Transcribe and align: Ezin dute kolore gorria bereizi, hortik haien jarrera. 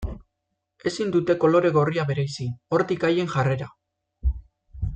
Ezin 0.91 1.11
dute 1.15 1.35
kolore 1.43 1.71
gorria 1.75 2.05
bereizi, 2.13 2.47
hortik 2.77 3.07
haien 3.11 3.31
jarrera. 3.35 3.69